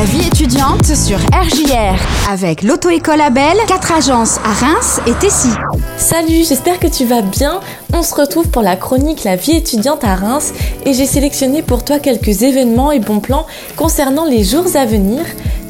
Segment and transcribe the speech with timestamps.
[0.00, 5.50] La vie étudiante sur RJR avec l'auto-école Abel, 4 agences à Reims et Tessy.
[5.98, 7.60] Salut, j'espère que tu vas bien.
[7.92, 10.54] On se retrouve pour la chronique La vie étudiante à Reims
[10.86, 15.20] et j'ai sélectionné pour toi quelques événements et bons plans concernant les jours à venir.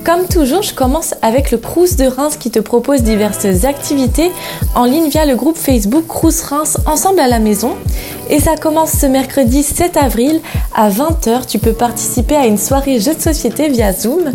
[0.05, 4.31] Comme toujours, je commence avec le Crous de Reims qui te propose diverses activités
[4.75, 7.77] en ligne via le groupe Facebook Crous Reims Ensemble à la maison.
[8.31, 10.41] Et ça commence ce mercredi 7 avril
[10.75, 11.47] à 20h.
[11.47, 14.33] Tu peux participer à une soirée jeux de société via Zoom.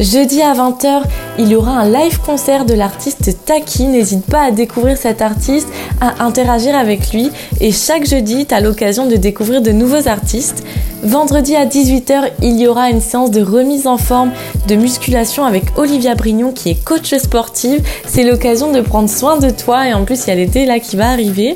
[0.00, 1.02] Jeudi à 20h,
[1.38, 3.84] il y aura un live concert de l'artiste Taki.
[3.84, 5.68] N'hésite pas à découvrir cet artiste,
[6.00, 7.30] à interagir avec lui.
[7.60, 10.64] Et chaque jeudi, tu as l'occasion de découvrir de nouveaux artistes.
[11.02, 14.32] Vendredi à 18h, il y aura une séance de remise en forme
[14.68, 17.82] de musculation avec Olivia Brignon qui est coach sportive.
[18.06, 20.80] C'est l'occasion de prendre soin de toi et en plus il y a l'été là
[20.80, 21.54] qui va arriver.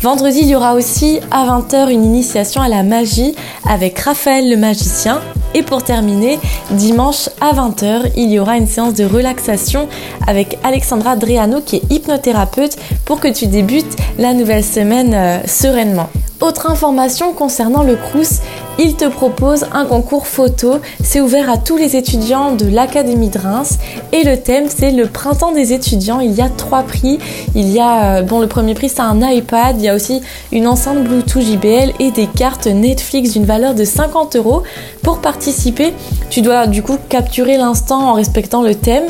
[0.00, 3.34] Vendredi, il y aura aussi à 20h une initiation à la magie
[3.68, 5.20] avec Raphaël le magicien.
[5.54, 6.38] Et pour terminer,
[6.70, 9.88] dimanche à 20h, il y aura une séance de relaxation
[10.28, 16.08] avec Alexandra Dreano qui est hypnothérapeute pour que tu débutes la nouvelle semaine euh, sereinement.
[16.40, 18.40] Autre information concernant le Crous,
[18.78, 20.78] il te propose un concours photo.
[21.02, 23.78] C'est ouvert à tous les étudiants de l'Académie de Reims
[24.12, 26.20] et le thème c'est le printemps des étudiants.
[26.20, 27.18] Il y a trois prix.
[27.54, 29.76] Il y a, euh, bon, le premier prix c'est un iPad.
[29.78, 33.84] Il y a aussi une enceinte Bluetooth JBL et des cartes Netflix d'une valeur de
[33.84, 34.62] 50 euros.
[35.02, 35.92] Pour participer,
[36.30, 39.04] tu dois du coup capturer l'instant en respectant le thème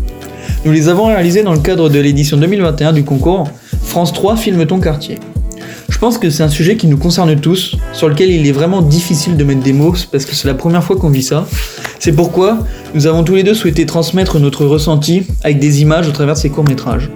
[0.66, 3.48] Nous les avons réalisés dans le cadre de l'édition 2021 du concours
[3.82, 5.18] France 3 Filme ton quartier.
[5.88, 8.82] Je pense que c'est un sujet qui nous concerne tous, sur lequel il est vraiment
[8.82, 11.46] difficile de mettre des mots, parce que c'est la première fois qu'on vit ça.
[11.98, 12.58] C'est pourquoi
[12.94, 16.40] nous avons tous les deux souhaité transmettre notre ressenti avec des images au travers de
[16.40, 17.10] ces courts-métrages.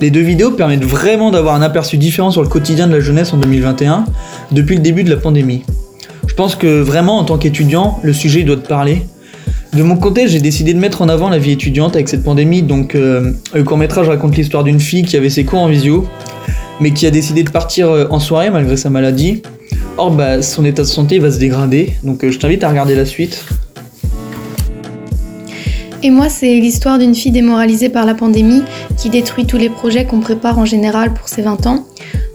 [0.00, 3.32] Les deux vidéos permettent vraiment d'avoir un aperçu différent sur le quotidien de la jeunesse
[3.32, 4.04] en 2021,
[4.52, 5.62] depuis le début de la pandémie.
[6.26, 9.06] Je pense que vraiment, en tant qu'étudiant, le sujet doit te parler.
[9.74, 12.62] De mon côté, j'ai décidé de mettre en avant la vie étudiante avec cette pandémie,
[12.62, 16.06] donc euh, le court-métrage raconte l'histoire d'une fille qui avait ses cours en visio,
[16.80, 19.42] mais qui a décidé de partir euh, en soirée malgré sa maladie.
[19.96, 22.94] Or, bah, son état de santé va se dégrader, donc euh, je t'invite à regarder
[22.94, 23.44] la suite.
[26.04, 28.62] Et moi, c'est l'histoire d'une fille démoralisée par la pandémie
[28.96, 31.84] qui détruit tous les projets qu'on prépare en général pour ses 20 ans,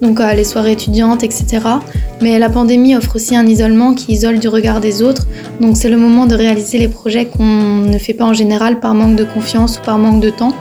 [0.01, 1.61] donc euh, les soirées étudiantes, etc.
[2.21, 5.25] Mais la pandémie offre aussi un isolement qui isole du regard des autres,
[5.61, 8.93] donc c'est le moment de réaliser les projets qu'on ne fait pas en général par
[8.93, 10.53] manque de confiance ou par manque de temps.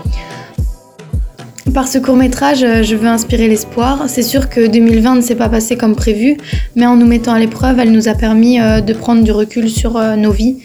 [1.75, 4.05] Par ce court métrage, euh, je veux inspirer l'espoir.
[4.07, 6.37] C'est sûr que 2020 ne s'est pas passé comme prévu,
[6.77, 9.71] mais en nous mettant à l'épreuve, elle nous a permis euh, de prendre du recul
[9.71, 10.59] sur euh, nos vies.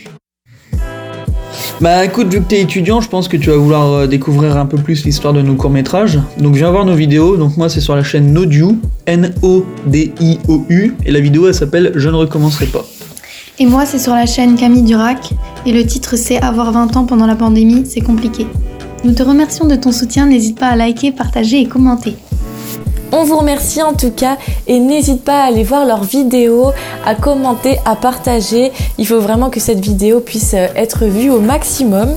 [1.80, 4.78] Bah écoute, vu que t'es étudiant, je pense que tu vas vouloir découvrir un peu
[4.78, 6.20] plus l'histoire de nos courts-métrages.
[6.40, 7.38] Donc viens voir nos vidéos.
[7.38, 12.16] Donc moi c'est sur la chaîne Nodiou, N-O-D-I-O-U, et la vidéo elle s'appelle Je ne
[12.16, 12.86] recommencerai pas.
[13.60, 15.30] Et moi c'est sur la chaîne Camille Durac,
[15.66, 18.46] et le titre c'est Avoir 20 ans pendant la pandémie, c'est compliqué.
[19.08, 22.18] Nous te remercions de ton soutien, n'hésite pas à liker, partager et commenter.
[23.14, 24.38] On vous remercie en tout cas
[24.68, 26.74] et n'hésite pas à aller voir leurs vidéos,
[27.06, 28.74] à commenter, à partager.
[28.98, 32.10] Il faut vraiment que cette vidéo puisse euh, être vue au maximum.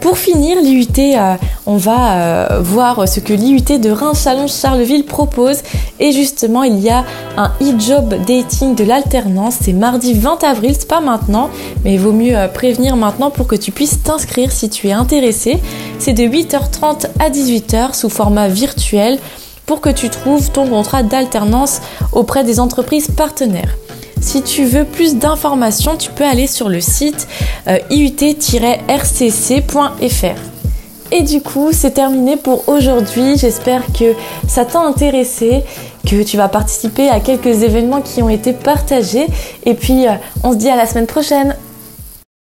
[0.00, 1.36] Pour finir, l'IUT, euh,
[1.66, 5.58] on va euh, voir ce que l'IUT de Reims Chalon Charleville propose.
[5.98, 7.04] Et justement, il y a
[7.36, 9.56] un e-job dating de l'alternance.
[9.60, 11.50] C'est mardi 20 avril, c'est pas maintenant,
[11.84, 14.92] mais il vaut mieux euh, prévenir maintenant pour que tu puisses t'inscrire si tu es
[14.92, 15.58] intéressé.
[15.98, 19.18] C'est de 8h30 à 18h sous format virtuel
[19.66, 21.82] pour que tu trouves ton contrat d'alternance
[22.12, 23.76] auprès des entreprises partenaires.
[24.20, 27.26] Si tu veux plus d'informations, tu peux aller sur le site
[27.68, 28.40] euh, iut-rcc.fr.
[31.12, 33.36] Et du coup, c'est terminé pour aujourd'hui.
[33.36, 34.14] J'espère que
[34.46, 35.64] ça t'a intéressé,
[36.06, 39.26] que tu vas participer à quelques événements qui ont été partagés.
[39.64, 40.12] Et puis, euh,
[40.44, 41.56] on se dit à la semaine prochaine.